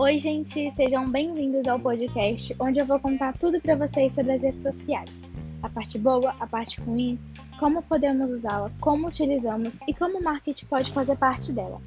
[0.00, 4.42] Oi, gente, sejam bem-vindos ao podcast onde eu vou contar tudo para vocês sobre as
[4.44, 5.10] redes sociais.
[5.60, 7.18] A parte boa, a parte ruim,
[7.58, 11.82] como podemos usá-la, como utilizamos e como o marketing pode fazer parte dela.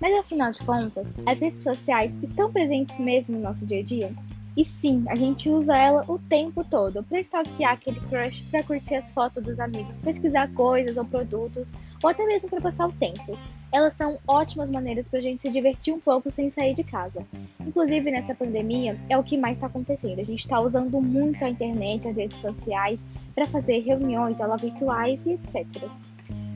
[0.00, 4.14] Mas afinal de contas, as redes sociais estão presentes mesmo no nosso dia a dia?
[4.56, 8.96] E sim, a gente usa ela o tempo todo para stalkear aquele crush, para curtir
[8.96, 11.72] as fotos dos amigos, pesquisar coisas ou produtos,
[12.02, 13.38] ou até mesmo para passar o tempo.
[13.72, 17.24] Elas são ótimas maneiras para a gente se divertir um pouco sem sair de casa.
[17.60, 20.18] Inclusive nessa pandemia é o que mais está acontecendo.
[20.18, 22.98] A gente está usando muito a internet, as redes sociais
[23.34, 25.64] para fazer reuniões, aulas virtuais e etc.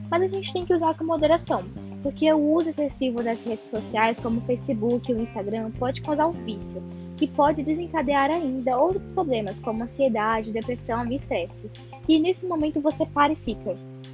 [0.09, 1.63] Mas a gente tem que usar com moderação,
[2.05, 6.27] porque o uso excessivo das redes sociais, como o Facebook e o Instagram, pode causar
[6.27, 6.79] um vício
[7.17, 11.67] que pode desencadear ainda outros problemas, como ansiedade, depressão e estresse.
[12.07, 13.73] E nesse momento você para e fica: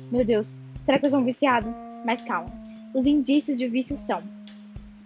[0.09, 0.53] Meu Deus,
[0.85, 1.67] será que eu sou um viciado?
[2.05, 2.49] Mas calma,
[2.93, 4.19] os indícios de vício são: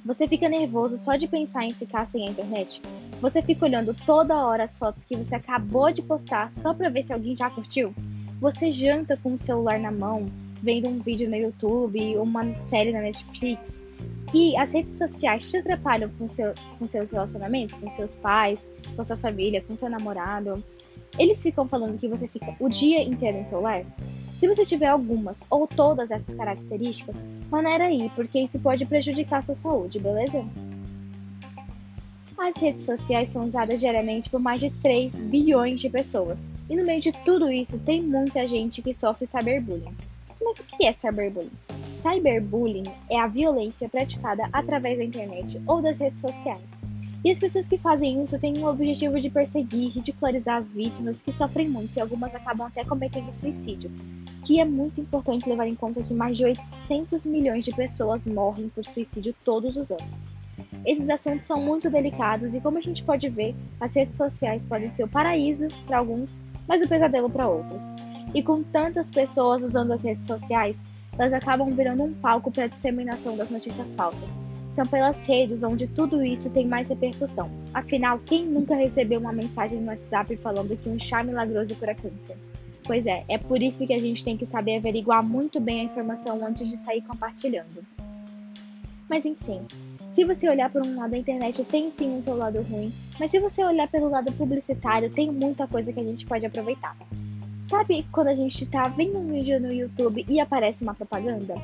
[0.06, 2.84] você fica nervoso só de pensar em ficar sem a internet?
[3.20, 7.02] Você fica olhando toda hora as fotos que você acabou de postar só para ver
[7.02, 7.96] se alguém já curtiu?
[8.40, 10.28] Você janta com o celular na mão,
[10.62, 13.82] vendo um vídeo no YouTube, uma série na Netflix?
[14.34, 19.04] E as redes sociais te atrapalham com, seu, com seus relacionamentos, com seus pais, com
[19.04, 20.64] sua família, com seu namorado.
[21.18, 23.86] Eles ficam falando que você fica o dia inteiro no celular?
[24.40, 27.16] Se você tiver algumas ou todas essas características,
[27.50, 30.46] maneira aí, porque isso pode prejudicar a sua saúde, beleza?
[32.38, 36.52] As redes sociais são usadas diariamente por mais de 3 bilhões de pessoas.
[36.70, 39.96] E no meio de tudo isso, tem muita gente que sofre cyberbullying.
[40.42, 41.52] Mas o que é cyberbullying?
[42.02, 46.86] Cyberbullying é a violência praticada através da internet ou das redes sociais.
[47.26, 51.32] E as pessoas que fazem isso têm o objetivo de perseguir, ridicularizar as vítimas que
[51.32, 53.92] sofrem muito e algumas acabam até cometendo suicídio.
[54.46, 58.70] Que é muito importante levar em conta que mais de 800 milhões de pessoas morrem
[58.70, 60.24] por suicídio todos os anos.
[60.86, 64.92] Esses assuntos são muito delicados e, como a gente pode ver, as redes sociais podem
[64.92, 67.86] ser o paraíso para alguns, mas o pesadelo para outros.
[68.36, 70.84] E com tantas pessoas usando as redes sociais,
[71.18, 74.30] elas acabam virando um palco para a disseminação das notícias falsas.
[74.74, 77.50] São pelas redes onde tudo isso tem mais repercussão.
[77.74, 82.38] Afinal, quem nunca recebeu uma mensagem no WhatsApp falando que um chá milagroso cura câncer?
[82.84, 85.84] Pois é, é por isso que a gente tem que saber averiguar muito bem a
[85.86, 87.86] informação antes de sair compartilhando.
[89.10, 89.62] Mas enfim,
[90.12, 93.32] se você olhar por um lado, a internet tem sim o seu lado ruim, mas
[93.32, 96.98] se você olhar pelo lado publicitário, tem muita coisa que a gente pode aproveitar.
[97.68, 101.56] Sabe quando a gente tá vendo um vídeo no YouTube e aparece uma propaganda?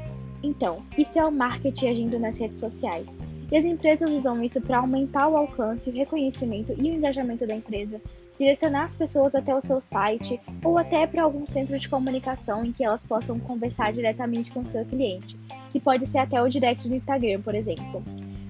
[0.42, 3.16] Então, isso é o marketing agindo nas redes sociais.
[3.52, 7.54] E as empresas usam isso para aumentar o alcance, o reconhecimento e o engajamento da
[7.54, 8.02] empresa,
[8.40, 12.72] direcionar as pessoas até o seu site ou até para algum centro de comunicação em
[12.72, 15.38] que elas possam conversar diretamente com o seu cliente,
[15.72, 18.04] que pode ser até o direct do Instagram, por exemplo.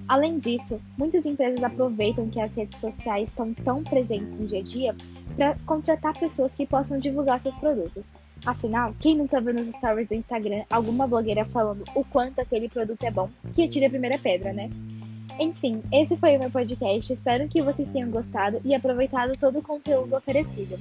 [0.08, 4.62] Além disso, muitas empresas aproveitam que as redes sociais estão tão presentes no dia a
[4.62, 4.96] dia
[5.36, 8.12] para contratar pessoas que possam divulgar seus produtos.
[8.44, 13.02] Afinal, quem nunca viu nos stories do Instagram alguma blogueira falando o quanto aquele produto
[13.04, 14.68] é bom, que atire a primeira pedra, né?
[15.38, 17.12] Enfim, esse foi o meu podcast.
[17.12, 20.78] Espero que vocês tenham gostado e aproveitado todo o conteúdo oferecido.